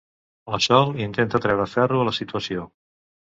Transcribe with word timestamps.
La 0.53 0.59
Sol 0.67 0.95
intenta 1.07 1.41
treure 1.45 1.67
ferro 1.73 2.01
a 2.01 2.07
la 2.09 2.17
situació. 2.21 2.65